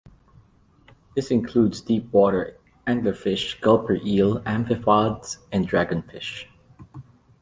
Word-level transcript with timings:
This 1.15 1.29
includes 1.29 1.79
deep-water 1.81 2.57
anglerfish, 2.87 3.59
gulper 3.61 4.03
eel, 4.03 4.39
amphipods 4.45 5.37
and 5.51 5.69
dragonfish. 5.69 6.47